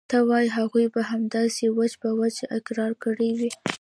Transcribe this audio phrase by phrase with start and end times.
[0.09, 3.51] ته وايې هغوى به همداسې وچ په وچه اقرار کړى وي.